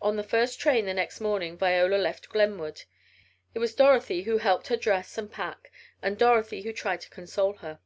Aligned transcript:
On 0.00 0.16
the 0.16 0.22
first 0.22 0.58
train 0.58 0.86
the 0.86 0.94
next 0.94 1.20
morning 1.20 1.58
Viola 1.58 1.96
left 1.96 2.30
Glenwood. 2.30 2.84
It 3.52 3.58
was 3.58 3.74
Dorothy 3.74 4.22
who 4.22 4.38
helped 4.38 4.68
her 4.68 4.78
dress 4.78 5.18
and 5.18 5.30
pack, 5.30 5.70
and 6.00 6.16
Dorothy 6.16 6.62
who 6.62 6.72
tried 6.72 7.02
to 7.02 7.10
console 7.10 7.56
her. 7.58 7.78